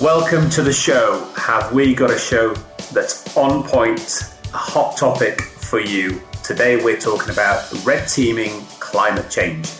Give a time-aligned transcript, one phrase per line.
[0.00, 1.30] Welcome to the show.
[1.36, 2.54] Have we got a show
[2.90, 6.22] that's on point, a hot topic for you?
[6.42, 9.70] Today we're talking about red teaming climate change.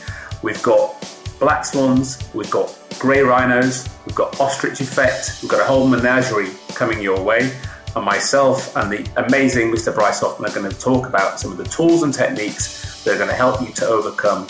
[0.42, 0.94] We've got
[1.38, 6.50] black swans, we've got grey rhinos, we've got ostrich effect, we've got a whole menagerie
[6.74, 7.50] coming your way.
[7.96, 9.94] And myself and the amazing Mr.
[9.94, 13.18] Bryce Hoffman are going to talk about some of the tools and techniques that are
[13.18, 14.46] going to help you to overcome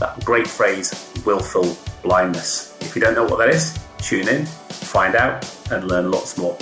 [0.00, 2.76] that great phrase, willful blindness.
[2.80, 4.48] If you don't know what that is, tune in
[4.88, 6.56] find out and learn lots more.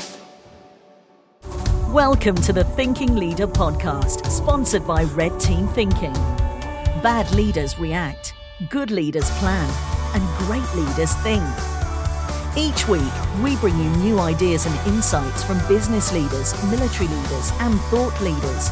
[1.89, 6.13] Welcome to the Thinking Leader podcast, sponsored by Red Team Thinking.
[7.03, 8.35] Bad leaders react,
[8.69, 9.71] good leaders plan,
[10.13, 11.45] and great leaders think.
[12.57, 17.79] Each week, we bring you new ideas and insights from business leaders, military leaders, and
[17.83, 18.71] thought leaders.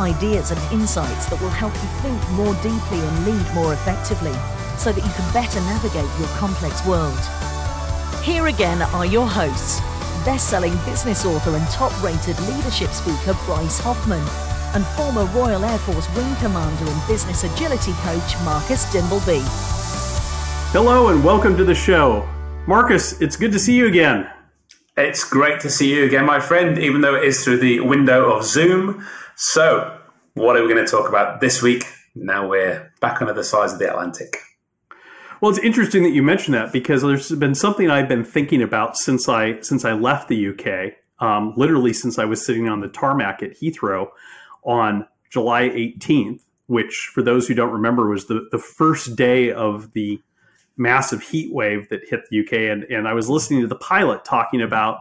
[0.00, 4.34] Ideas and insights that will help you think more deeply and lead more effectively
[4.76, 7.18] so that you can better navigate your complex world.
[8.28, 9.80] Here again are your hosts,
[10.22, 14.22] best-selling business author and top-rated leadership speaker Bryce Hoffman
[14.74, 19.40] and former Royal Air Force Wing Commander and business agility coach Marcus Dimbleby.
[20.72, 22.28] Hello and welcome to the show.
[22.66, 24.28] Marcus, it's good to see you again.
[24.98, 28.30] It's great to see you again, my friend, even though it is through the window
[28.30, 29.06] of Zoom.
[29.36, 29.98] So,
[30.34, 31.84] what are we going to talk about this week?
[32.14, 34.36] Now we're back on the other side of the Atlantic.
[35.40, 38.96] Well, it's interesting that you mentioned that because there's been something I've been thinking about
[38.96, 40.94] since I since I left the UK.
[41.20, 44.08] Um, literally since I was sitting on the tarmac at Heathrow
[44.64, 49.92] on July 18th, which for those who don't remember was the, the first day of
[49.92, 50.20] the
[50.76, 52.52] massive heat wave that hit the UK.
[52.70, 55.00] And, and I was listening to the pilot talking about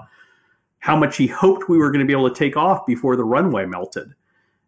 [0.80, 3.23] how much he hoped we were going to be able to take off before the
[3.23, 4.13] runway melted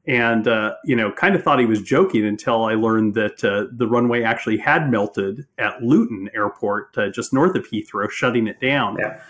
[0.08, 3.66] and uh, you know kind of thought he was joking until i learned that uh,
[3.72, 8.60] the runway actually had melted at luton airport uh, just north of heathrow shutting it
[8.60, 9.22] down yeah.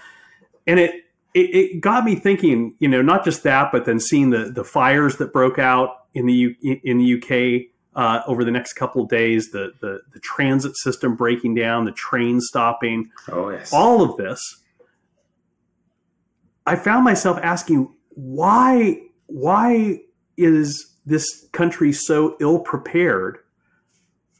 [0.67, 4.29] and it, it, it got me thinking you know not just that but then seeing
[4.29, 7.65] the the fires that broke out in the U, in the uk
[7.95, 11.91] uh, over the next couple of days the, the the transit system breaking down the
[11.91, 13.73] train stopping oh, yes.
[13.73, 14.61] all of this
[16.65, 19.99] i found myself asking why why
[20.39, 23.39] is this country so ill prepared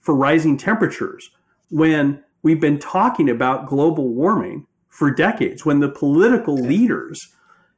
[0.01, 1.29] for rising temperatures
[1.69, 7.19] when we've been talking about global warming for decades, when the political leaders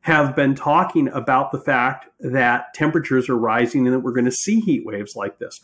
[0.02, 4.32] have been talking about the fact that temperatures are rising and that we're going to
[4.32, 5.60] see heat waves like this.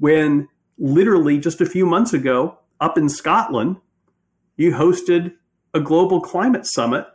[0.00, 0.48] When
[0.78, 3.76] literally just a few months ago, up in Scotland,
[4.56, 5.34] you hosted
[5.74, 7.06] a global climate summit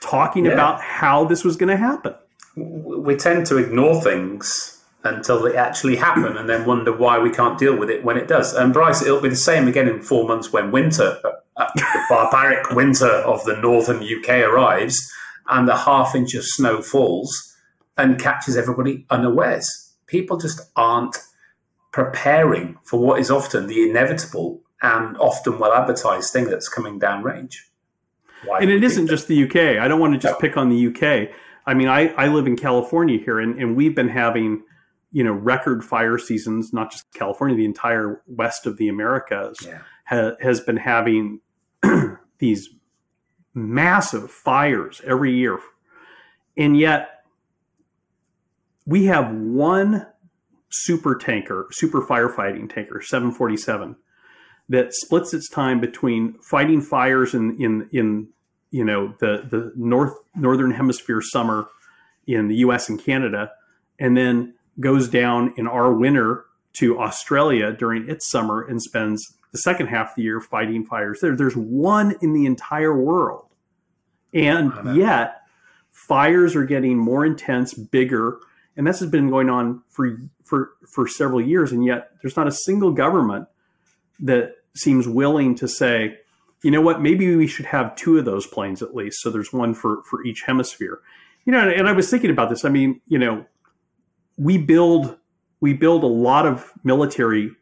[0.00, 0.52] talking yeah.
[0.52, 2.14] about how this was going to happen
[2.58, 7.58] we tend to ignore things until they actually happen and then wonder why we can't
[7.58, 8.52] deal with it when it does.
[8.52, 11.18] And Bryce, it'll be the same again in four months when winter,
[11.56, 15.10] uh, the barbaric winter of the northern UK arrives
[15.48, 17.56] and the half inch of snow falls
[17.96, 19.92] and catches everybody unawares.
[20.06, 21.16] People just aren't
[21.92, 27.22] preparing for what is often the inevitable and often well advertised thing that's coming down
[27.22, 27.68] range.
[28.44, 29.82] Why and it isn't just the UK.
[29.82, 30.38] I don't want to just no.
[30.38, 31.30] pick on the UK.
[31.68, 34.62] I mean, I, I live in California here, and, and we've been having,
[35.12, 39.80] you know, record fire seasons, not just California, the entire west of the Americas yeah.
[40.06, 41.40] ha, has been having
[42.38, 42.70] these
[43.52, 45.58] massive fires every year.
[46.56, 47.22] And yet,
[48.86, 50.06] we have one
[50.70, 53.94] super tanker, super firefighting tanker, 747,
[54.70, 58.28] that splits its time between fighting fires in, in, in
[58.70, 61.68] you know the the north northern hemisphere summer
[62.26, 62.88] in the U.S.
[62.88, 63.50] and Canada,
[63.98, 69.58] and then goes down in our winter to Australia during its summer and spends the
[69.58, 71.34] second half of the year fighting fires there.
[71.34, 73.46] There's one in the entire world,
[74.32, 75.42] and yet
[75.90, 78.38] fires are getting more intense, bigger,
[78.76, 82.46] and this has been going on for for for several years, and yet there's not
[82.46, 83.48] a single government
[84.20, 86.18] that seems willing to say
[86.62, 87.00] you know what?
[87.00, 89.20] Maybe we should have two of those planes at least.
[89.20, 91.00] So there's one for for each hemisphere.
[91.44, 92.64] You know, and I was thinking about this.
[92.64, 93.46] I mean, you know,
[94.36, 95.16] we build
[95.60, 97.52] we build a lot of military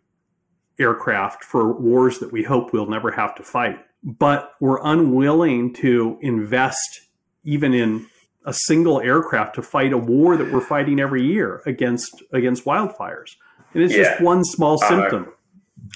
[0.79, 6.19] aircraft for wars that we hope we'll never have to fight, but we're unwilling to
[6.21, 7.01] invest
[7.45, 8.07] even in
[8.45, 13.37] a single aircraft to fight a war that we're fighting every year against against wildfires.
[13.75, 14.05] And it's yeah.
[14.05, 15.33] just one small uh, symptom.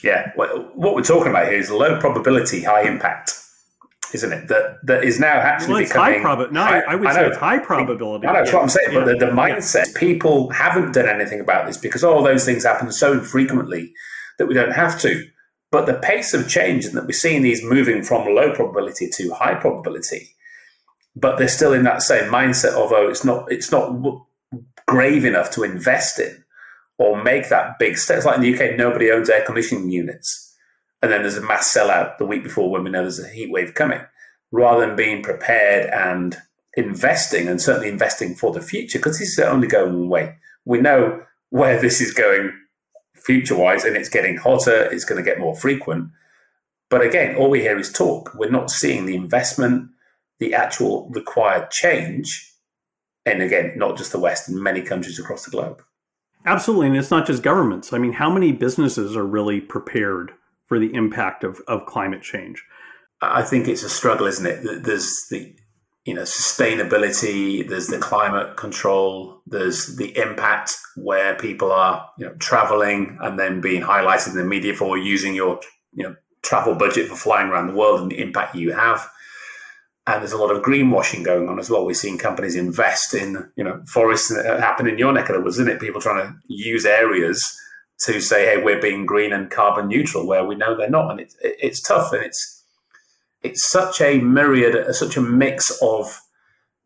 [0.02, 3.34] Yeah, what we're talking about here is low probability, high impact,
[4.12, 4.48] isn't it?
[4.48, 6.54] That that is now actually well, becoming high probability.
[6.54, 8.26] No, I, I would I say it's high probability.
[8.26, 8.56] I know that's yeah.
[8.56, 8.98] what I'm saying, yeah.
[9.00, 10.00] but the, the mindset yeah.
[10.00, 13.92] people haven't done anything about this because all those things happen so infrequently
[14.38, 15.26] that we don't have to.
[15.70, 19.30] But the pace of change and that we're seeing these moving from low probability to
[19.34, 20.34] high probability,
[21.14, 22.74] but they're still in that same mindset.
[22.74, 23.92] Although oh, it's not, it's not
[24.86, 26.42] grave enough to invest in
[27.00, 28.18] or make that big step.
[28.18, 30.54] It's like in the UK, nobody owns air conditioning units,
[31.00, 33.50] and then there's a mass sellout the week before when we know there's a heat
[33.50, 34.02] wave coming.
[34.52, 36.36] Rather than being prepared and
[36.76, 40.36] investing, and certainly investing for the future, because this is only going one way.
[40.66, 42.52] We know where this is going
[43.14, 46.10] future wise, and it's getting hotter, it's going to get more frequent.
[46.90, 48.34] But again, all we hear is talk.
[48.34, 49.88] We're not seeing the investment,
[50.38, 52.52] the actual required change.
[53.24, 55.82] And again, not just the West, in many countries across the globe.
[56.46, 56.88] Absolutely.
[56.88, 57.92] And it's not just governments.
[57.92, 60.32] I mean, how many businesses are really prepared
[60.66, 62.64] for the impact of, of climate change?
[63.20, 64.84] I think it's a struggle, isn't it?
[64.84, 65.54] There's the
[66.04, 72.32] you know sustainability there's the climate control there's the impact where people are you know
[72.38, 75.60] traveling and then being highlighted in the media for using your
[75.92, 79.06] you know travel budget for flying around the world and the impact you have
[80.14, 83.50] and there's a lot of greenwashing going on as well We've seen companies invest in
[83.56, 86.26] you know forests that happen in your neck of the woods isn't it people trying
[86.26, 87.56] to use areas
[88.06, 91.20] to say hey we're being green and carbon neutral where we know they're not and
[91.20, 92.60] it's it's tough and it's
[93.42, 96.20] it's such a myriad, uh, such a mix of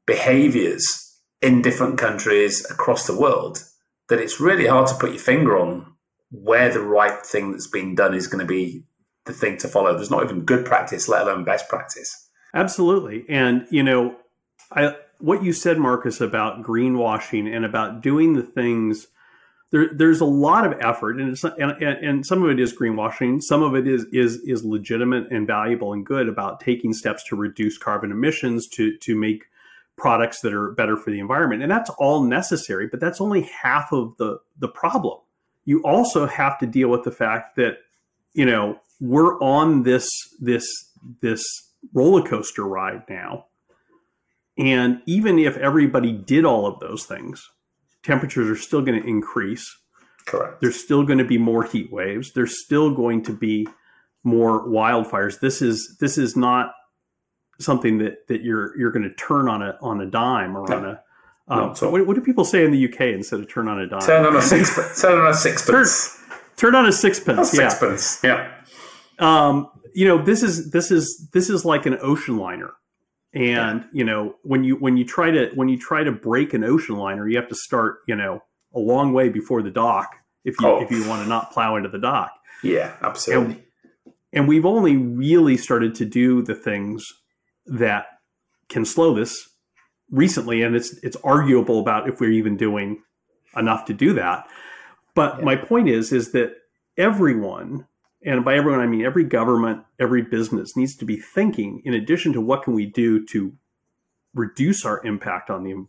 [0.07, 3.65] behaviors in different countries across the world
[4.09, 5.87] that it's really hard to put your finger on
[6.31, 8.85] where the right thing that's being done is going to be
[9.27, 9.95] the thing to follow.
[9.95, 12.24] There's not even good practice, let alone best practice.
[12.55, 13.25] Absolutely.
[13.29, 14.17] And, you know,
[14.71, 19.09] I, what you said, Marcus, about greenwashing and about doing the things
[19.75, 23.43] there, there's a lot of effort, and, and, and some of it is greenwashing.
[23.43, 27.37] Some of it is is is legitimate and valuable and good about taking steps to
[27.37, 29.47] reduce carbon emissions to to make
[29.97, 32.87] products that are better for the environment, and that's all necessary.
[32.87, 35.19] But that's only half of the the problem.
[35.65, 37.79] You also have to deal with the fact that
[38.33, 40.09] you know we're on this
[40.41, 40.67] this
[41.21, 41.45] this
[41.93, 43.47] roller coaster ride now,
[44.57, 47.51] and even if everybody did all of those things
[48.05, 49.79] temperatures are still going to increase.
[50.27, 50.61] Correct.
[50.61, 52.33] There's still going to be more heat waves.
[52.33, 53.67] There's still going to be
[54.23, 55.41] more wildfires.
[55.41, 56.73] This is this is not
[57.59, 60.77] something that that you're you're going to turn on a on a dime or no.
[60.77, 61.01] on a
[61.47, 63.87] um, so what, what, do people say in the UK instead of turn on a
[63.87, 64.01] dime?
[64.01, 65.03] Turn on a sixpence.
[65.03, 66.19] turn on a sixpence.
[66.19, 67.51] Turn, turn on a sixpence.
[67.51, 68.21] Sixpence.
[68.25, 68.51] Yeah.
[69.21, 69.49] yeah.
[69.49, 72.73] Um, you know this is this is this is like an ocean liner
[73.33, 73.87] and yeah.
[73.93, 76.97] you know when you when you try to when you try to brake an ocean
[76.97, 78.43] liner you have to start you know
[78.75, 80.83] a long way before the dock if you oh.
[80.83, 81.09] if you oh.
[81.09, 82.33] want to not plow into the dock
[82.63, 87.05] yeah absolutely and, and we've only really started to do the things
[87.67, 88.07] that
[88.69, 89.49] can slow this
[90.11, 93.01] recently and it's it's arguable about if we're even doing
[93.57, 94.47] enough to do that
[95.15, 95.45] but yeah.
[95.45, 96.53] my point is is that
[96.97, 97.87] everyone
[98.25, 102.33] and by everyone I mean every government, every business needs to be thinking in addition
[102.33, 103.53] to what can we do to
[104.35, 105.87] reduce our impact on the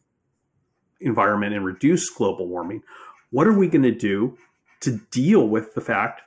[1.02, 2.84] environment and reduce global warming,
[3.32, 4.38] what are we going to do
[4.82, 6.22] to deal with the fact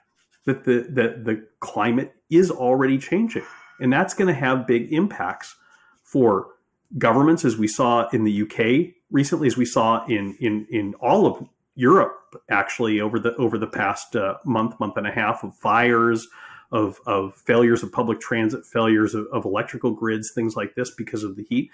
[0.44, 3.44] that the that the climate is already changing?
[3.80, 5.54] And that's going to have big impacts
[6.02, 6.48] for
[6.96, 11.26] governments as we saw in the UK recently as we saw in in in all
[11.26, 11.46] of
[11.78, 16.26] Europe actually over the over the past uh, month month and a half of fires
[16.72, 21.22] of of failures of public transit failures of, of, electrical grids things like this because
[21.22, 21.70] of the heat.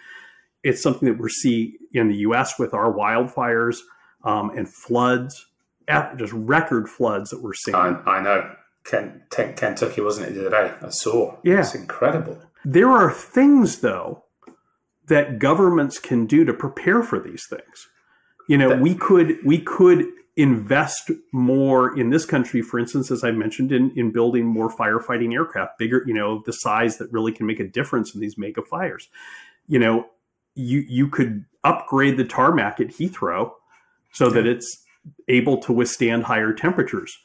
[0.62, 3.78] It's something that we're seeing in the US with our wildfires
[4.24, 5.46] um, and floods
[6.16, 7.74] just record floods that we're seeing.
[7.74, 8.54] I, I know.
[8.84, 10.74] Ken, Kentucky wasn't it the other day?
[10.82, 11.38] I saw.
[11.42, 11.60] Yeah.
[11.60, 12.38] It's incredible.
[12.62, 14.24] There are things though
[15.06, 17.88] that governments can do to prepare for these things
[18.48, 23.30] you know, we could we could invest more in this country, for instance, as I
[23.30, 27.46] mentioned, in, in building more firefighting aircraft, bigger, you know, the size that really can
[27.46, 29.08] make a difference in these mega fires.
[29.68, 30.06] You know,
[30.54, 33.52] you you could upgrade the tarmac at Heathrow
[34.12, 34.84] so that it's
[35.28, 37.18] able to withstand higher temperatures.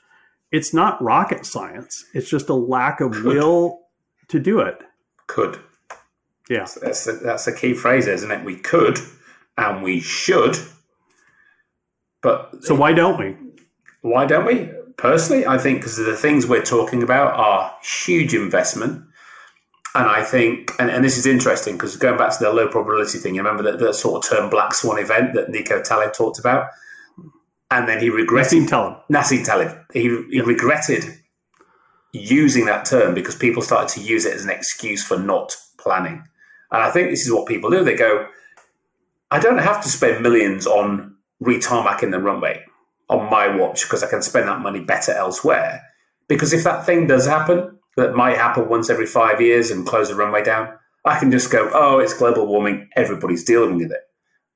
[0.52, 2.06] It's not rocket science.
[2.14, 3.26] It's just a lack of could.
[3.26, 3.82] will
[4.30, 4.80] to do it.
[5.28, 5.60] Could.
[6.50, 6.66] Yeah.
[6.82, 8.44] That's the, that's the key phrase, isn't it?
[8.44, 8.98] We could
[9.58, 10.58] and we should
[12.22, 13.36] but so why don't we?
[14.02, 14.70] Why don't we?
[14.98, 19.06] Personally, I think because the things we're talking about are huge investment.
[19.96, 23.18] And I think, and, and this is interesting because going back to the low probability
[23.18, 26.38] thing, you remember that, that sort of term black swan event that Nico Taleb talked
[26.38, 26.68] about?
[27.72, 28.64] And then he regretted.
[28.64, 28.98] Nassim Taleb.
[29.12, 29.78] Nassim Taleb.
[29.94, 31.06] He, he regretted
[32.12, 36.24] using that term because people started to use it as an excuse for not planning.
[36.72, 37.84] And I think this is what people do.
[37.84, 38.28] They go,
[39.32, 41.09] I don't have to spend millions on
[41.44, 42.64] retarmacking the runway
[43.10, 45.82] on my watch because I can spend that money better elsewhere.
[46.28, 50.10] Because if that thing does happen, that might happen once every five years and close
[50.10, 50.70] the runway down,
[51.06, 52.90] I can just go, oh, it's global warming.
[52.96, 54.02] Everybody's dealing with it.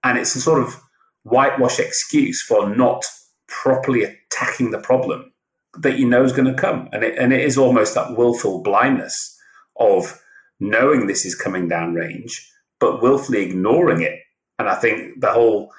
[0.04, 0.80] And it's a sort of
[1.24, 3.04] whitewash excuse for not
[3.48, 5.32] properly attacking the problem
[5.80, 6.90] that you know is going to come.
[6.92, 9.36] And it, and it is almost that willful blindness
[9.80, 10.22] of
[10.60, 12.50] knowing this is coming down range,
[12.80, 14.20] but willfully ignoring it.
[14.60, 15.72] And I think the whole,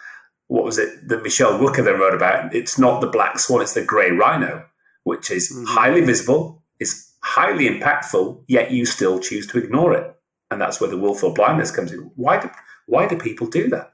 [0.48, 2.54] what was it that Michelle Wucker then wrote about?
[2.54, 4.64] It's not the black swan, it's the grey rhino,
[5.04, 5.64] which is mm-hmm.
[5.64, 10.14] highly visible, is highly impactful, yet you still choose to ignore it.
[10.50, 12.10] And that's where the willful blindness comes in.
[12.16, 12.50] Why do,
[12.86, 13.92] why do people do that?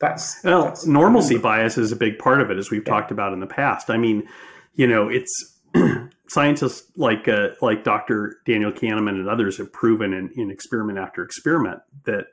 [0.00, 2.92] That's, well, that's normalcy bias is a big part of it, as we've yeah.
[2.92, 3.90] talked about in the past.
[3.90, 4.24] I mean,
[4.74, 5.60] you know, it's
[6.28, 8.38] scientists like uh, like Dr.
[8.44, 12.26] Daniel Kahneman and others have proven in, in experiment after experiment that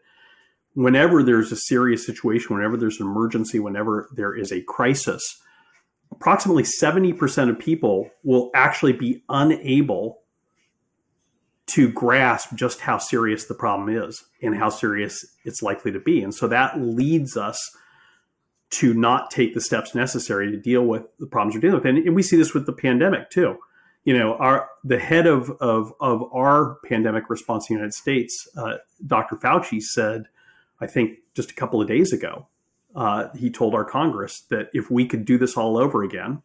[0.74, 5.42] whenever there's a serious situation, whenever there's an emergency, whenever there is a crisis,
[6.12, 10.20] approximately 70% of people will actually be unable
[11.68, 16.22] to grasp just how serious the problem is and how serious it's likely to be.
[16.22, 17.60] And so that leads us
[18.72, 21.86] to not take the steps necessary to deal with the problems we're dealing with.
[21.86, 23.58] And, we see this with the pandemic too.
[24.04, 28.50] You know, our the head of of, of our pandemic response in the United States,
[28.58, 29.36] uh, Dr.
[29.36, 30.24] Fauci said,
[30.82, 32.48] I think just a couple of days ago,
[32.96, 36.42] uh, he told our Congress that if we could do this all over again,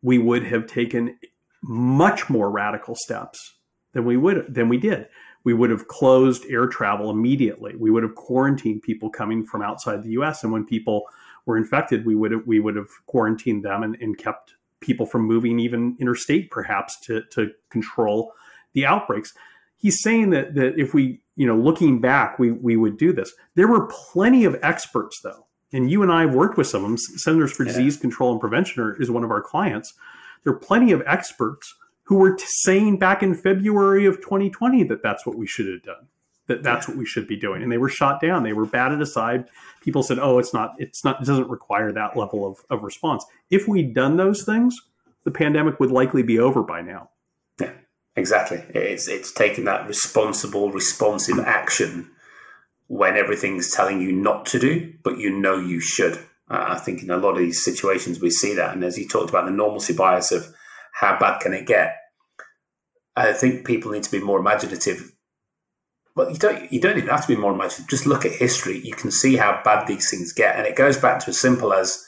[0.00, 1.18] we would have taken
[1.62, 3.56] much more radical steps
[3.92, 5.08] than we would than we did.
[5.44, 7.74] We would have closed air travel immediately.
[7.76, 10.42] We would have quarantined people coming from outside the U.S.
[10.42, 11.04] And when people
[11.46, 15.22] were infected, we would have, we would have quarantined them and, and kept people from
[15.22, 18.32] moving even interstate, perhaps to to control
[18.72, 19.34] the outbreaks.
[19.78, 23.32] He's saying that that if we you know looking back, we we would do this.
[23.54, 26.90] There were plenty of experts though, and you and I have worked with some of
[26.90, 26.98] them.
[26.98, 27.72] Centers for yeah.
[27.72, 29.94] Disease Control and Prevention are, is one of our clients.
[30.44, 35.02] There are plenty of experts who were t- saying back in February of 2020 that
[35.02, 36.08] that's what we should have done
[36.48, 37.62] that that's what we should be doing.
[37.62, 38.42] And they were shot down.
[38.42, 39.48] They were batted aside.
[39.80, 40.74] People said, "Oh, it's not.
[40.78, 41.20] It's not.
[41.22, 44.76] It doesn't require that level of, of response." If we'd done those things,
[45.24, 47.10] the pandemic would likely be over by now.
[48.18, 48.64] Exactly.
[48.74, 52.10] It's it's taking that responsible, responsive action
[52.88, 56.16] when everything's telling you not to do, but you know you should.
[56.50, 58.74] Uh, I think in a lot of these situations we see that.
[58.74, 60.52] And as you talked about the normalcy bias of
[60.94, 61.96] how bad can it get,
[63.14, 65.12] I think people need to be more imaginative
[66.16, 67.86] well, you don't you don't even have to be more imaginative.
[67.86, 68.80] Just look at history.
[68.80, 71.72] You can see how bad these things get, and it goes back to as simple
[71.72, 72.04] as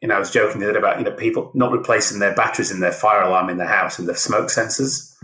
[0.00, 0.16] you know.
[0.16, 3.22] I was joking the about you know people not replacing their batteries in their fire
[3.22, 5.14] alarm in their house and their smoke sensors,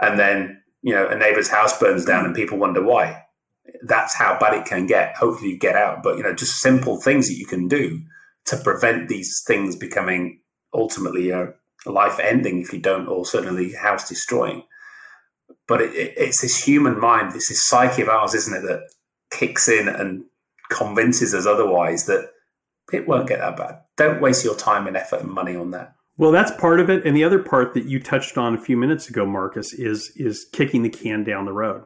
[0.00, 3.22] and then you know a neighbor's house burns down and people wonder why.
[3.86, 5.16] That's how bad it can get.
[5.16, 8.00] Hopefully, you get out, but you know just simple things that you can do
[8.46, 10.40] to prevent these things becoming
[10.74, 11.46] ultimately uh,
[11.86, 14.62] life ending if you don't, or certainly house destroying
[15.66, 18.88] but it, it, it's this human mind, this psyche of ours, isn't it, that
[19.30, 20.24] kicks in and
[20.70, 22.30] convinces us otherwise that
[22.92, 23.80] it won't get that bad.
[23.96, 25.94] Don't waste your time and effort and money on that.
[26.16, 28.76] Well, that's part of it, and the other part that you touched on a few
[28.76, 31.84] minutes ago, Marcus, is is kicking the can down the road,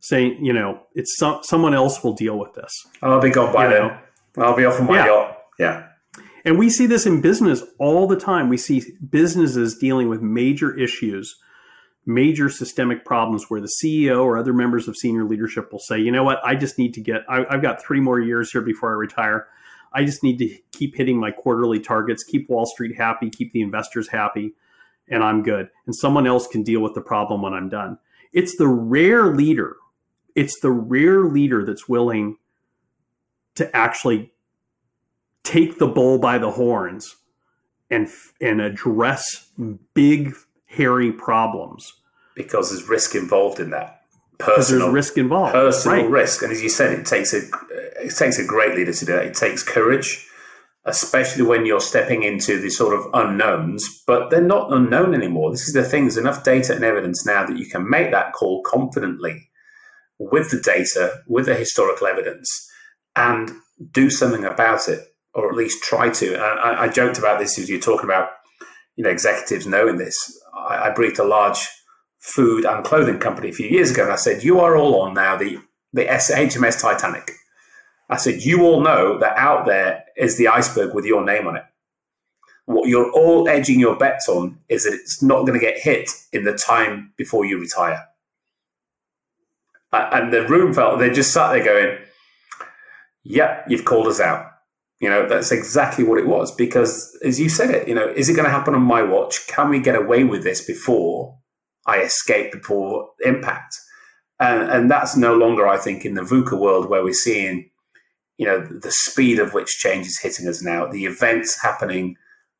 [0.00, 2.72] saying, you know, it's some, someone else will deal with this.
[3.00, 4.00] I'll be gone by now.
[4.36, 5.06] I'll be off on my yeah.
[5.06, 5.38] yacht.
[5.58, 5.86] Yeah.
[6.44, 8.48] And we see this in business all the time.
[8.48, 11.36] We see businesses dealing with major issues
[12.06, 16.10] major systemic problems where the CEO or other members of senior leadership will say, you
[16.10, 18.90] know what, I just need to get, I, have got three more years here before
[18.90, 19.46] I retire.
[19.94, 23.62] I just need to keep hitting my quarterly targets, keep Wall Street happy, keep the
[23.62, 24.54] investors happy,
[25.08, 25.70] and I'm good.
[25.86, 27.98] And someone else can deal with the problem when I'm done.
[28.32, 29.76] It's the rare leader,
[30.34, 32.36] it's the rare leader that's willing
[33.54, 34.32] to actually
[35.44, 37.16] take the bull by the horns
[37.90, 38.08] and
[38.40, 39.50] and address
[39.94, 40.34] big
[40.66, 41.92] hairy problems.
[42.34, 44.03] Because there's risk involved in that.
[44.44, 45.52] Personal there's risk involved.
[45.52, 46.10] Personal right.
[46.10, 46.42] risk.
[46.42, 47.42] And as you said, it takes a
[47.96, 49.26] it takes a great leader to do that.
[49.26, 50.26] It takes courage,
[50.84, 55.50] especially when you're stepping into the sort of unknowns, but they're not unknown anymore.
[55.50, 58.32] This is the thing, there's enough data and evidence now that you can make that
[58.32, 59.48] call confidently
[60.18, 62.70] with the data, with the historical evidence,
[63.16, 63.50] and
[63.92, 65.00] do something about it,
[65.32, 66.36] or at least try to.
[66.36, 68.28] I, I joked about this as you're talking about,
[68.96, 70.16] you know, executives knowing this.
[70.56, 71.66] I, I briefed a large
[72.24, 75.12] food and clothing company a few years ago, and I said, "You are all on
[75.12, 75.58] now the
[75.92, 77.32] the HMS Titanic."
[78.08, 81.56] I said, "You all know that out there is the iceberg with your name on
[81.56, 81.64] it.
[82.64, 86.10] What you're all edging your bets on is that it's not going to get hit
[86.32, 88.02] in the time before you retire."
[89.92, 91.98] And the room felt they just sat there going,
[93.24, 94.46] "Yep, you've called us out."
[94.98, 96.54] You know, that's exactly what it was.
[96.54, 99.46] Because as you said it, you know, is it going to happen on my watch?
[99.46, 101.38] Can we get away with this before
[101.86, 103.76] I escape before impact?
[104.40, 107.70] And, and that's no longer, I think, in the VUCA world where we're seeing,
[108.36, 112.16] you know, the speed of which change is hitting us now, the events happening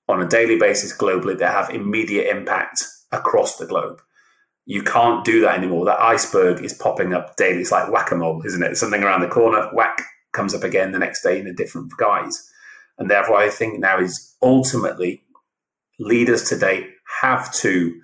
[0.08, 4.00] on a daily basis globally that have immediate impact across the globe.
[4.66, 5.84] You can't do that anymore.
[5.84, 7.60] That iceberg is popping up daily.
[7.60, 8.76] It's like whack a mole, isn't it?
[8.76, 10.02] Something around the corner, whack,
[10.32, 12.50] comes up again the next day in a different guise.
[12.98, 15.22] And therefore, I think now is ultimately
[15.98, 16.88] leaders today
[17.22, 18.00] have to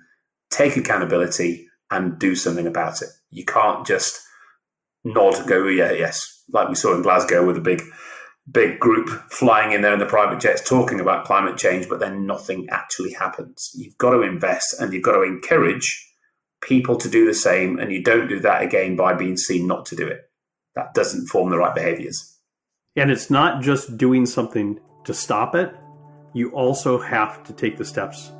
[0.51, 3.09] take accountability and do something about it.
[3.31, 4.21] You can't just
[5.03, 7.81] nod, and go, oh, yeah, yes, like we saw in Glasgow with a big,
[8.49, 12.25] big group flying in there in the private jets talking about climate change, but then
[12.25, 13.71] nothing actually happens.
[13.75, 16.07] You've got to invest and you've got to encourage
[16.61, 19.85] people to do the same, and you don't do that again by being seen not
[19.87, 20.21] to do it.
[20.75, 22.37] That doesn't form the right behaviors.
[22.95, 25.73] And it's not just doing something to stop it,
[26.33, 28.31] you also have to take the steps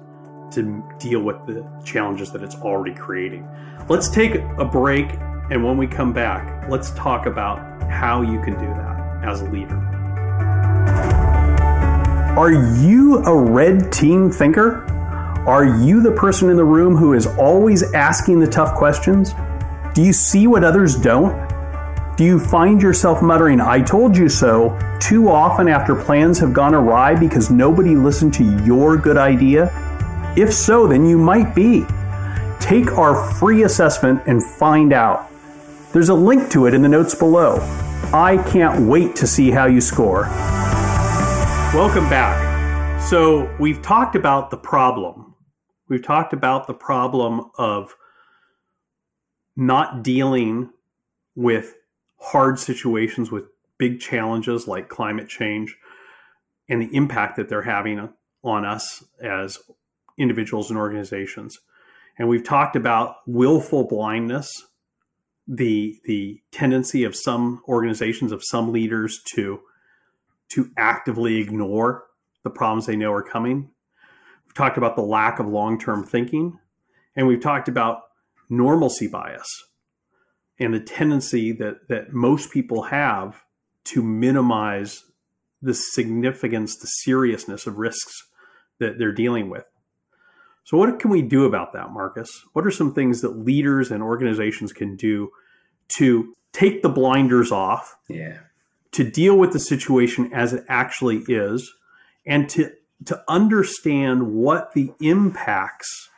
[0.53, 3.48] to deal with the challenges that it's already creating.
[3.89, 5.12] Let's take a break,
[5.50, 9.46] and when we come back, let's talk about how you can do that as a
[9.46, 9.77] leader.
[12.38, 14.86] Are you a red team thinker?
[15.48, 19.34] Are you the person in the room who is always asking the tough questions?
[19.93, 21.50] Do you see what others don't?
[22.15, 26.75] Do you find yourself muttering, I told you so, too often after plans have gone
[26.75, 29.70] awry because nobody listened to your good idea?
[30.38, 31.86] If so, then you might be.
[32.62, 35.30] Take our free assessment and find out.
[35.92, 37.58] There's a link to it in the notes below.
[38.14, 40.22] I can't wait to see how you score.
[41.74, 43.02] Welcome back.
[43.02, 45.36] So, we've talked about the problem.
[45.90, 47.98] We've talked about the problem of
[49.58, 50.70] not dealing
[51.36, 51.76] with
[52.22, 53.46] hard situations with
[53.78, 55.76] big challenges like climate change
[56.70, 59.60] and the impact that they're having on us as
[60.18, 61.58] individuals and organizations.
[62.18, 64.50] And we've talked about willful blindness,
[65.48, 69.62] the the tendency of some organizations of some leaders to
[70.50, 72.06] to actively ignore
[72.43, 73.69] the problems they know are coming.
[74.45, 76.60] We've talked about the lack of long-term thinking,
[77.15, 78.02] and we've talked about
[78.50, 79.47] normalcy bias
[80.60, 83.41] and the tendency that that most people have
[83.86, 85.04] to minimize
[85.62, 88.13] the significance, the seriousness of risks
[88.80, 89.65] that they're dealing with.
[90.63, 92.30] So, what can we do about that, Marcus?
[92.54, 95.32] What are some things that leaders and organizations can do
[95.97, 97.97] to take the blinders off?
[98.08, 98.39] Yeah.
[98.93, 101.74] To deal with the situation as it actually is,
[102.26, 102.71] and to
[103.06, 106.10] to understand what the impacts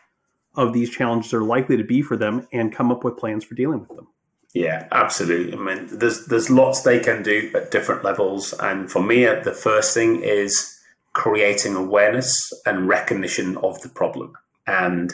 [0.55, 3.55] of these challenges are likely to be for them, and come up with plans for
[3.55, 4.07] dealing with them.
[4.53, 5.53] Yeah, absolutely.
[5.53, 9.39] I mean, there's there's lots they can do at different levels, and for me, uh,
[9.39, 10.79] the first thing is
[11.13, 14.33] creating awareness and recognition of the problem.
[14.67, 15.13] And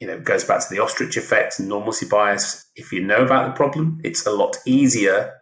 [0.00, 2.66] you know, it goes back to the ostrich effect normalcy bias.
[2.76, 5.32] If you know about the problem, it's a lot easier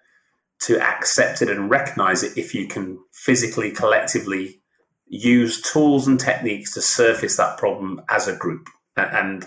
[0.61, 4.61] to accept it and recognize it if you can physically, collectively
[5.09, 8.69] use tools and techniques to surface that problem as a group.
[8.97, 9.45] And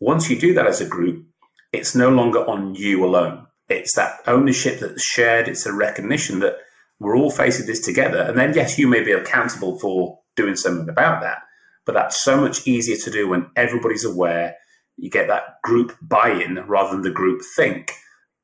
[0.00, 1.24] once you do that as a group,
[1.72, 3.46] it's no longer on you alone.
[3.68, 6.58] It's that ownership that's shared, it's a recognition that
[6.98, 8.20] we're all facing this together.
[8.20, 11.38] And then, yes, you may be accountable for doing something about that,
[11.84, 14.56] but that's so much easier to do when everybody's aware.
[14.96, 17.92] You get that group buy-in rather than the group think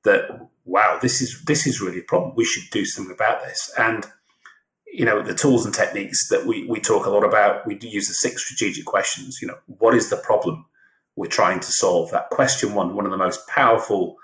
[0.04, 0.28] that
[0.64, 2.34] wow, this is this is really a problem.
[2.36, 3.72] We should do something about this.
[3.78, 4.06] And
[4.92, 7.66] you know, the tools and techniques that we we talk a lot about.
[7.66, 9.38] We use the six strategic questions.
[9.40, 10.66] You know, what is the problem
[11.16, 12.10] we're trying to solve?
[12.10, 14.16] That question one, one of the most powerful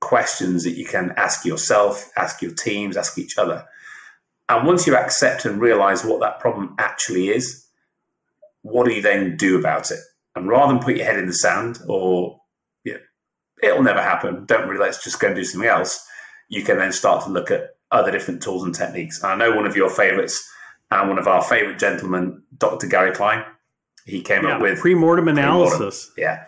[0.00, 3.66] questions that you can ask yourself, ask your teams, ask each other.
[4.48, 7.66] And once you accept and realize what that problem actually is,
[8.62, 10.00] what do you then do about it?
[10.34, 12.40] And rather than put your head in the sand or
[12.84, 13.00] you know,
[13.62, 16.06] it'll never happen, don't worry, let's just go and do something else,
[16.48, 19.22] you can then start to look at other different tools and techniques.
[19.22, 20.48] And I know one of your favorites
[20.90, 22.86] and one of our favorite gentlemen, Dr.
[22.86, 23.44] Gary Klein,
[24.04, 26.10] he came yeah, up with pre-mortem analysis.
[26.14, 26.38] Pre-mortem.
[26.38, 26.44] Yeah.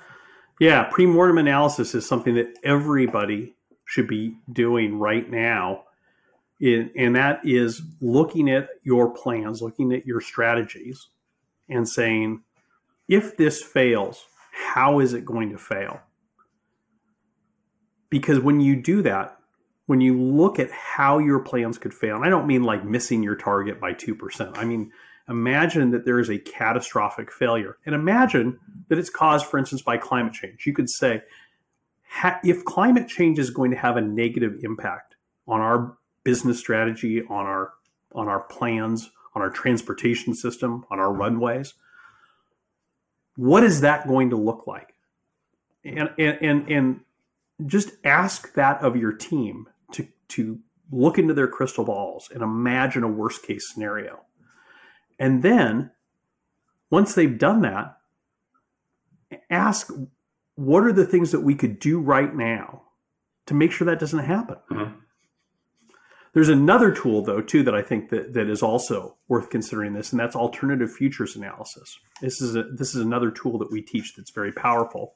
[0.61, 5.85] Yeah, pre-mortem analysis is something that everybody should be doing right now.
[6.61, 11.07] and that is looking at your plans, looking at your strategies,
[11.69, 12.43] and saying,
[13.07, 16.01] if this fails, how is it going to fail?
[18.11, 19.39] Because when you do that,
[19.87, 23.23] when you look at how your plans could fail, and I don't mean like missing
[23.23, 24.93] your target by 2%, I mean,
[25.29, 29.97] imagine that there is a catastrophic failure and imagine that it's caused for instance by
[29.97, 31.23] climate change you could say
[32.43, 37.47] if climate change is going to have a negative impact on our business strategy on
[37.47, 37.73] our
[38.15, 41.75] on our plans, on our transportation system, on our runways.
[43.37, 44.95] What is that going to look like?
[45.85, 47.01] And and and, and
[47.67, 50.59] just ask that of your team to to
[50.91, 54.21] look into their crystal balls and imagine a worst case scenario.
[55.19, 55.91] And then
[56.91, 57.99] once they've done that,
[59.51, 59.91] ask
[60.55, 62.83] what are the things that we could do right now
[63.47, 64.57] to make sure that doesn't happen.
[64.71, 64.95] Mm-hmm.
[66.35, 70.13] There's another tool though too that I think that, that is also worth considering this,
[70.13, 71.99] and that's alternative futures analysis.
[72.21, 75.15] This is a, this is another tool that we teach that's very powerful.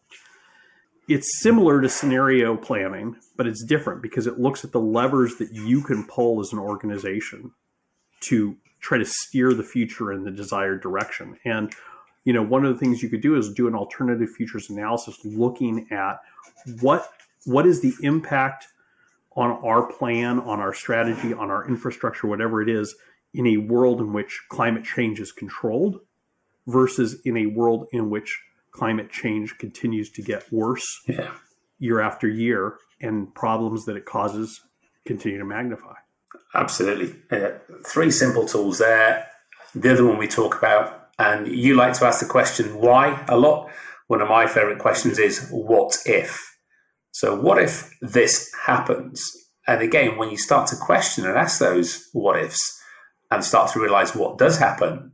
[1.08, 5.52] It's similar to scenario planning, but it's different because it looks at the levers that
[5.52, 7.52] you can pull as an organization
[8.20, 11.38] to try to steer the future in the desired direction.
[11.44, 11.72] And
[12.24, 15.16] you know, one of the things you could do is do an alternative futures analysis
[15.24, 16.20] looking at
[16.80, 17.08] what
[17.44, 18.68] what is the impact
[19.34, 22.94] on our plan, on our strategy, on our infrastructure, whatever it is,
[23.34, 26.00] in a world in which climate change is controlled
[26.66, 28.40] versus in a world in which
[28.70, 31.32] climate change continues to get worse yeah.
[31.78, 34.60] year after year and problems that it causes
[35.04, 35.94] continue to magnify.
[36.54, 37.14] Absolutely.
[37.30, 37.52] Uh,
[37.86, 39.26] three simple tools there.
[39.74, 43.36] The other one we talk about, and you like to ask the question why a
[43.36, 43.70] lot.
[44.08, 46.38] One of my favorite questions is what if?
[47.12, 49.30] So, what if this happens?
[49.66, 52.78] And again, when you start to question and ask those what ifs
[53.30, 55.12] and start to realize what does happen,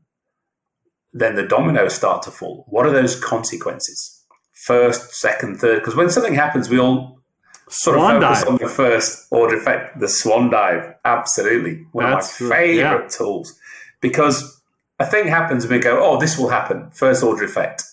[1.12, 2.64] then the dominoes start to fall.
[2.68, 4.24] What are those consequences?
[4.64, 5.80] First, second, third.
[5.80, 7.17] Because when something happens, we all
[7.70, 8.48] sort swan of focus dive.
[8.48, 10.94] on the first order effect, the swan dive.
[11.04, 11.86] Absolutely.
[11.92, 13.08] One That's, of my favorite yeah.
[13.08, 13.58] tools.
[14.00, 14.62] Because
[14.98, 16.90] a thing happens and we go, oh, this will happen.
[16.90, 17.84] First order effect.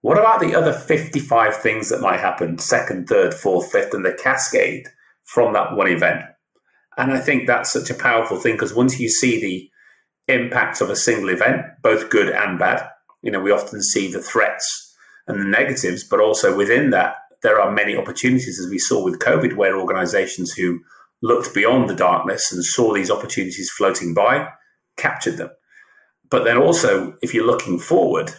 [0.00, 4.12] What about the other 55 things that might happen, second, third, fourth, fifth, and the
[4.12, 4.88] cascade
[5.24, 6.20] from that one event?
[6.96, 9.70] And I think that's such a powerful thing because once you see the
[10.32, 12.86] impact of a single event, both good and bad,
[13.22, 14.94] you know, we often see the threats
[15.26, 19.20] and the negatives, but also within that, there are many opportunities, as we saw with
[19.20, 20.80] COVID, where organizations who
[21.22, 24.48] looked beyond the darkness and saw these opportunities floating by
[24.96, 25.50] captured them.
[26.30, 28.32] But then also, if you're looking forward,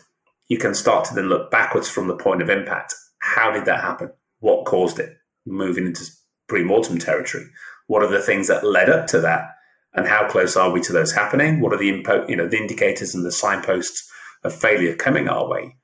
[0.48, 2.96] you can start to then look backwards from the point of impact.
[3.20, 4.12] How did that happen?
[4.39, 5.15] What caused it?
[5.46, 6.06] Moving into
[6.48, 7.46] pre-mortem territory.
[7.86, 9.50] What are the things that led up to that?
[9.94, 11.62] And how close are we to those happening?
[11.62, 14.12] What are the impo- you know the indicators and the signposts
[14.44, 15.76] of failure coming our way?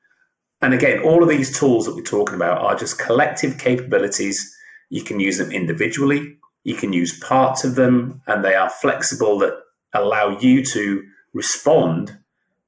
[0.62, 4.56] And again, all of these tools that we're talking about are just collective capabilities.
[4.89, 6.38] You can use them individually.
[6.63, 9.54] You can use parts of them, and they are flexible that
[9.93, 12.19] allow you to respond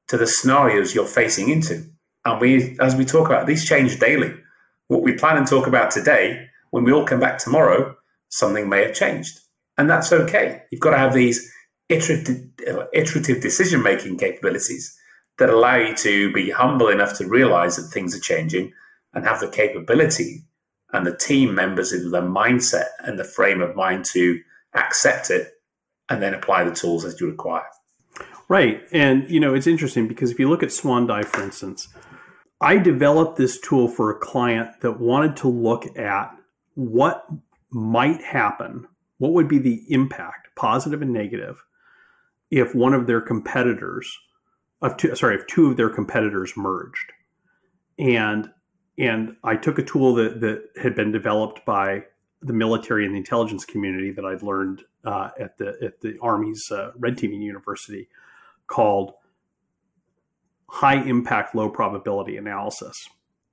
[0.08, 1.86] to the scenarios you're facing into.
[2.26, 4.34] And we, as we talk about, these change daily.
[4.88, 7.96] What we plan and talk about today, when we all come back tomorrow,
[8.30, 9.40] something may have changed.
[9.78, 10.64] And that's okay.
[10.72, 11.52] You've got to have these
[11.90, 12.48] iterative,
[12.94, 14.98] iterative decision making capabilities
[15.38, 18.72] that allow you to be humble enough to realize that things are changing
[19.14, 20.44] and have the capability
[20.92, 24.40] and the team members in the mindset and the frame of mind to
[24.76, 25.54] accept it
[26.10, 27.66] and then apply the tools as you require.
[28.48, 28.84] Right.
[28.92, 31.88] And, you know, it's interesting because if you look at Swan Dive, for instance,
[32.62, 36.32] I developed this tool for a client that wanted to look at
[36.76, 37.26] what
[37.72, 41.64] might happen, what would be the impact, positive and negative,
[42.52, 44.16] if one of their competitors,
[44.84, 47.12] of two, sorry, if two of their competitors merged.
[47.98, 48.52] And
[48.98, 52.06] and I took a tool that that had been developed by
[52.42, 56.64] the military and the intelligence community that I'd learned uh, at the at the Army's
[56.72, 58.10] uh, Red Teaming University
[58.68, 59.14] called
[60.74, 62.98] high impact, low probability analysis.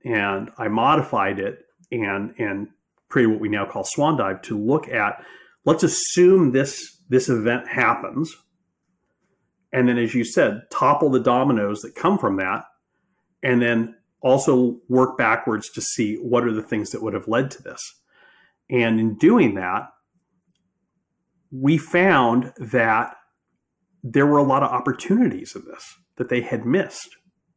[0.03, 2.69] And I modified it and, and
[3.09, 5.23] created what we now call Swan Dive to look at
[5.63, 8.35] let's assume this, this event happens.
[9.73, 12.65] And then, as you said, topple the dominoes that come from that.
[13.43, 17.49] And then also work backwards to see what are the things that would have led
[17.51, 17.81] to this.
[18.69, 19.89] And in doing that,
[21.51, 23.15] we found that
[24.03, 27.09] there were a lot of opportunities in this that they had missed.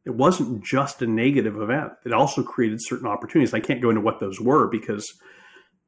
[0.04, 1.92] It wasn't just a negative event.
[2.04, 3.54] It also created certain opportunities.
[3.54, 5.06] I can't go into what those were because,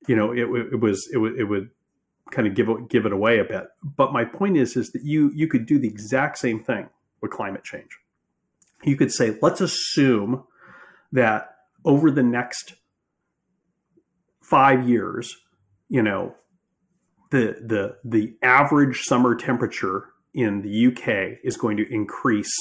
[0.09, 1.71] you know, it, it was it it would
[2.31, 3.65] kind of give it, give it away a bit.
[3.83, 6.89] But my point is is that you you could do the exact same thing
[7.21, 7.99] with climate change.
[8.85, 10.45] You could say, let's assume
[11.13, 12.75] that over the next
[14.43, 15.37] five years,
[15.89, 16.35] you know,
[17.31, 22.53] the the the average summer temperature in the UK is going to increase,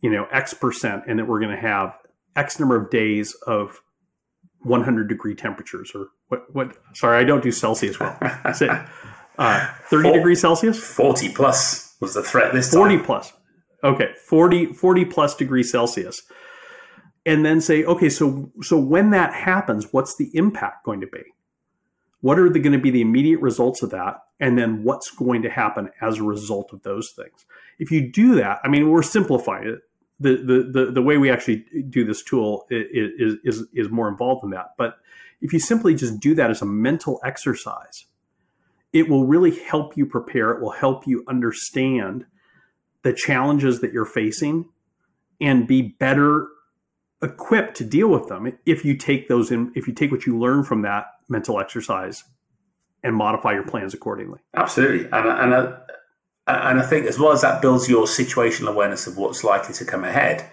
[0.00, 1.98] you know, X percent, and that we're going to have
[2.36, 3.80] X number of days of
[4.62, 8.16] 100 degree temperatures or what, what, sorry, I don't do Celsius well.
[9.38, 10.78] Uh, 30 Four- degrees Celsius?
[10.78, 13.04] 40 plus was the threat this 40 time.
[13.04, 13.32] plus.
[13.84, 16.22] Okay, 40, 40 plus degrees Celsius.
[17.24, 21.22] And then say, okay, so so when that happens, what's the impact going to be?
[22.20, 24.16] What are the, going to be the immediate results of that?
[24.40, 27.44] And then what's going to happen as a result of those things?
[27.78, 29.78] If you do that, I mean, we're simplifying it.
[30.20, 30.36] The
[30.72, 34.74] the the, way we actually do this tool is, is is more involved than that.
[34.76, 34.98] But
[35.40, 38.06] if you simply just do that as a mental exercise,
[38.92, 40.50] it will really help you prepare.
[40.50, 42.26] It will help you understand
[43.02, 44.68] the challenges that you're facing
[45.40, 46.48] and be better
[47.22, 50.38] equipped to deal with them if you take those in if you take what you
[50.38, 52.22] learn from that mental exercise
[53.02, 55.78] and modify your plans accordingly Absolutely, and and I,
[56.48, 59.84] and I think as well as that builds your situational awareness of what's likely to
[59.84, 60.48] come ahead,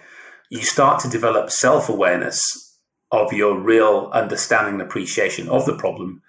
[0.50, 2.78] you start to develop self awareness
[3.10, 6.22] of your real understanding and appreciation of the problem,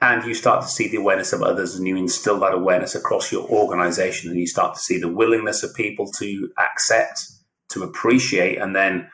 [0.00, 3.32] and you start to see the awareness of others, and you instill that awareness across
[3.32, 7.20] your organization, and you start to see the willingness of people to accept,
[7.70, 9.08] to appreciate, and then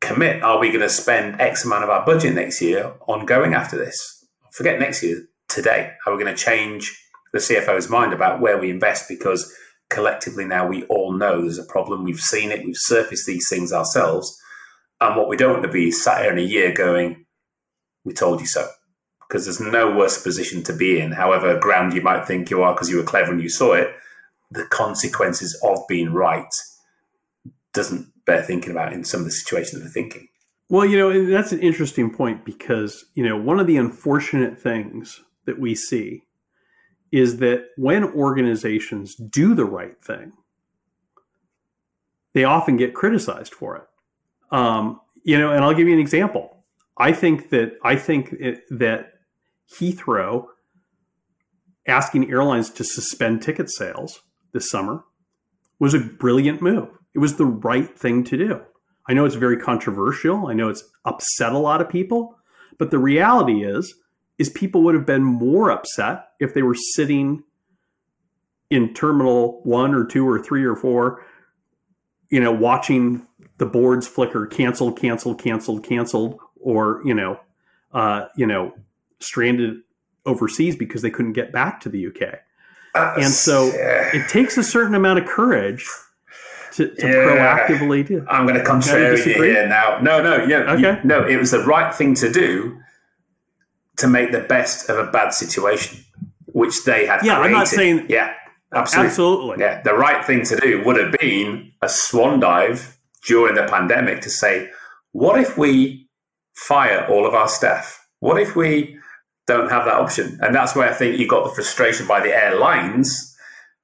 [0.00, 0.42] commit.
[0.42, 3.76] Are we going to spend X amount of our budget next year on going after
[3.76, 4.24] this?
[4.52, 5.92] Forget next year, today.
[6.06, 7.05] Are we going to change
[7.36, 9.08] the CFO's mind about where we invest?
[9.08, 9.52] Because
[9.90, 12.04] collectively now we all know there's a problem.
[12.04, 12.64] We've seen it.
[12.64, 14.36] We've surfaced these things ourselves.
[15.00, 17.26] And what we don't want to be is sat here in a year going,
[18.04, 18.68] we told you so.
[19.28, 22.72] Because there's no worse position to be in, however ground you might think you are
[22.72, 23.92] because you were clever and you saw it.
[24.52, 26.46] The consequences of being right
[27.74, 30.28] doesn't bear thinking about in some of the situations we're thinking.
[30.70, 35.22] well you know that's an interesting point because you know one of the unfortunate things
[35.44, 36.22] that we see
[37.12, 40.32] is that when organizations do the right thing
[42.34, 43.84] they often get criticized for it.
[44.54, 46.64] Um, you know and i'll give you an example.
[46.98, 49.14] I think that i think it, that
[49.74, 50.46] heathrow
[51.86, 54.20] asking airlines to suspend ticket sales
[54.52, 55.04] this summer
[55.78, 56.88] was a brilliant move.
[57.14, 58.60] It was the right thing to do.
[59.08, 60.48] I know it's very controversial.
[60.48, 62.36] I know it's upset a lot of people,
[62.78, 63.94] but the reality is
[64.38, 67.42] is people would have been more upset if they were sitting
[68.70, 71.24] in terminal 1 or 2 or 3 or 4
[72.30, 73.24] you know watching
[73.58, 77.38] the boards flicker canceled canceled canceled canceled or you know
[77.94, 78.72] uh, you know
[79.20, 79.76] stranded
[80.26, 82.40] overseas because they couldn't get back to the UK.
[82.94, 84.10] And so Yeah.
[84.12, 85.86] it takes a certain amount of courage
[86.72, 87.14] to, to Yeah.
[87.14, 88.26] proactively do.
[88.28, 90.00] I'm going to contrary you here now.
[90.00, 91.00] No, no, yeah, you- Okay.
[91.04, 91.24] no.
[91.24, 92.76] It was the right thing to do
[93.98, 96.04] to make the best of a bad situation,
[96.46, 97.24] which they had.
[97.24, 98.32] Yeah, I'm not saying- Yeah,
[98.74, 99.08] absolutely.
[99.10, 99.56] Absolutely.
[99.60, 104.20] Yeah, the right thing to do would have been a swan dive during the pandemic
[104.22, 104.70] to say,
[105.12, 106.08] what if we
[106.54, 108.06] fire all of our staff?
[108.20, 108.98] What if we
[109.46, 110.38] don't have that option?
[110.42, 113.34] And that's where I think you got the frustration by the airlines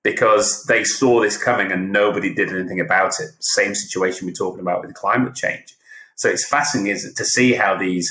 [0.04, 3.30] because they saw this coming and nobody did anything about it.
[3.40, 5.74] Same situation we're talking about with climate change.
[6.16, 8.08] So it's fascinating to see how these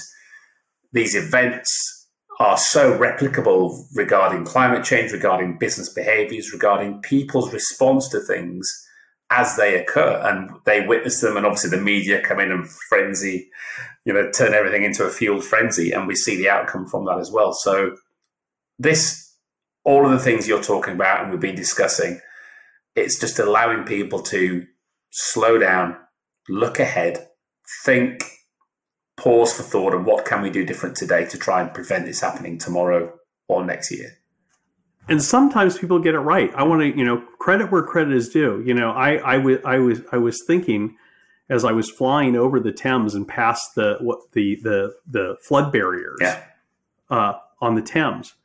[0.93, 2.08] these events
[2.39, 8.67] are so replicable regarding climate change, regarding business behaviors, regarding people's response to things
[9.30, 10.21] as they occur.
[10.23, 13.49] And they witness them, and obviously the media come in and frenzy,
[14.06, 17.19] you know, turn everything into a fueled frenzy, and we see the outcome from that
[17.19, 17.54] as well.
[17.54, 17.95] So
[18.80, 19.36] this,
[19.84, 22.19] all of the things you're talking about and we've been discussing,
[22.95, 24.65] it's just allowing people to
[25.12, 25.95] slow down,
[26.49, 27.27] look ahead,
[27.86, 28.23] think,
[29.17, 32.21] pause for thought, and what can we do different today to try and prevent this
[32.21, 33.13] happening tomorrow
[33.47, 34.17] or next year.
[35.10, 36.52] and sometimes people get it right.
[36.56, 38.62] I want to, you know, credit where credit is due.
[38.65, 40.95] You know, I, I, w- I was, I was thinking
[41.50, 45.74] as I was flying over the Thames and past the what the the the flood
[45.74, 46.41] barriers Yeah.
[47.10, 48.36] uh, on the Thames.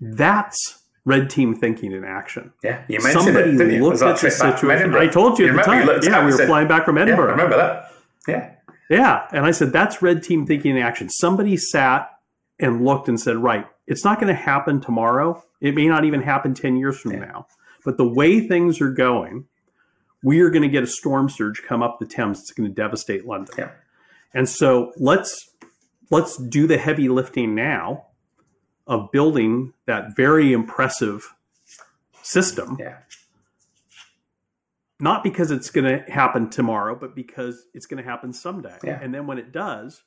[0.00, 2.52] That's red team thinking in action.
[2.62, 3.84] Yeah, you mentioned Somebody it, didn't you?
[3.84, 4.94] looked at the trip back from situation.
[4.94, 5.88] I told you, at the time.
[6.02, 7.30] Yeah, we were said- flying back from Yeah, I Edinburgh.
[7.30, 7.92] remember that.
[8.28, 8.50] Yeah,
[8.88, 11.08] Yeah, and I said that's red team thinking in action.
[11.08, 12.10] Somebody sat
[12.58, 15.42] and looked and said, "Right, it's not going to happen tomorrow.
[15.60, 17.18] It may not even happen ten years from Yeah.
[17.20, 17.46] now.
[17.84, 19.46] But the way things are going,
[20.22, 22.40] we are going to get a storm surge come up the Thames.
[22.40, 23.54] It's going to devastate London.
[23.58, 23.70] Yeah.
[24.34, 25.50] And so let's
[26.10, 28.06] let's do the heavy lifting now
[28.86, 31.34] of building that very impressive
[32.22, 32.98] system yeah,
[35.00, 38.76] not because it's going to happen tomorrow, but because it's going to happen someday.
[38.82, 38.98] Yeah.
[39.02, 40.02] And then when it does,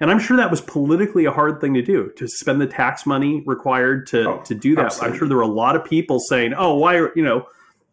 [0.00, 3.04] and I'm sure that was politically a hard thing to do to spend the tax
[3.04, 4.86] money required to Oh, to do that.
[4.86, 5.12] absolutely.
[5.12, 7.46] I'm sure there were a lot of people saying, "Oh, why are you know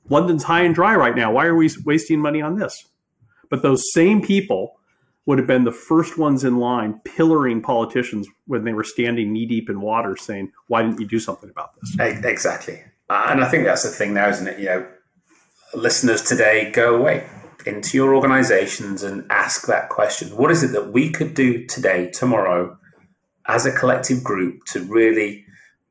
[0.10, 1.32] London's high and dry right now?
[1.34, 2.86] Why are we wasting money on this?"
[3.50, 4.74] But those same people
[5.26, 9.46] would have been the first ones in line pillaring politicians when they were standing knee
[9.46, 11.98] deep in water saying, Why didn't you do something about this?
[12.24, 12.82] Exactly.
[13.10, 14.60] Uh, and I think that's the thing now, isn't it?
[14.60, 14.88] You know,
[15.74, 17.28] listeners today, go away
[17.66, 20.30] into your organizations and ask that question.
[20.30, 22.78] What is it that we could do today, tomorrow,
[23.46, 25.46] as a collective group to really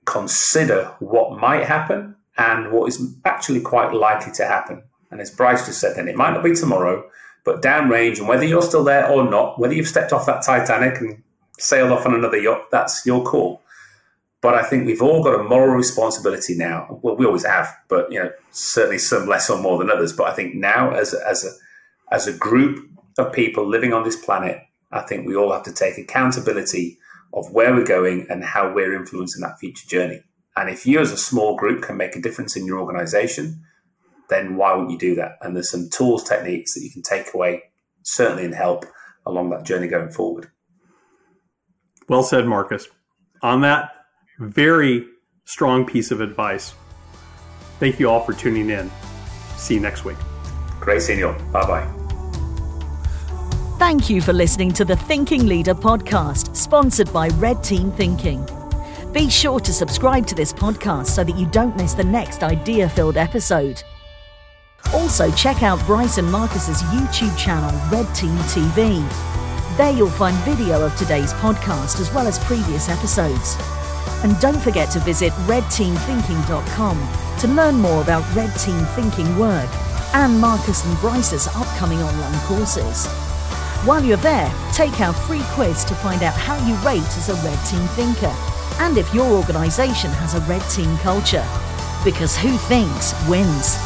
[0.04, 4.82] consider what might happen and what is actually quite likely to happen?
[5.10, 7.08] And as Bryce just said, then it might not be tomorrow,
[7.44, 11.00] but downrange, and whether you're still there or not, whether you've stepped off that Titanic
[11.00, 11.22] and
[11.58, 13.62] sailed off on another yacht, that's your call.
[14.42, 17.00] But I think we've all got a moral responsibility now.
[17.02, 20.12] Well, we always have, but you know, certainly some less or more than others.
[20.12, 24.16] But I think now, as as a as a group of people living on this
[24.16, 24.60] planet,
[24.92, 26.98] I think we all have to take accountability
[27.32, 30.22] of where we're going and how we're influencing that future journey.
[30.56, 33.62] And if you, as a small group, can make a difference in your organization,
[34.30, 35.38] then why wouldn't you do that?
[35.42, 37.64] And there's some tools, techniques that you can take away,
[38.02, 38.86] certainly and help
[39.26, 40.50] along that journey going forward.
[42.08, 42.88] Well said, Marcus.
[43.42, 43.90] On that
[44.38, 45.06] very
[45.44, 46.74] strong piece of advice,
[47.78, 48.90] thank you all for tuning in.
[49.56, 50.18] See you next week.
[50.80, 51.32] Great seeing you.
[51.52, 51.92] Bye bye.
[53.78, 58.46] Thank you for listening to the Thinking Leader podcast, sponsored by Red Team Thinking.
[59.12, 62.88] Be sure to subscribe to this podcast so that you don't miss the next idea
[62.88, 63.82] filled episode.
[64.94, 69.06] Also, check out Bryce and Marcus's YouTube channel, Red Team TV.
[69.76, 73.56] There you'll find video of today's podcast as well as previous episodes.
[74.26, 77.08] And don't forget to visit redteamthinking.com
[77.38, 79.70] to learn more about Red Team Thinking Work
[80.14, 83.06] and Marcus and Bryce's upcoming online courses.
[83.86, 87.34] While you're there, take our free quiz to find out how you rate as a
[87.34, 88.34] Red Team thinker
[88.80, 91.46] and if your organisation has a Red Team culture.
[92.02, 93.76] Because who thinks wins.